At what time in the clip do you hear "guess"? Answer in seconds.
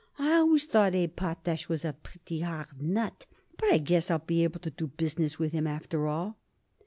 3.77-4.09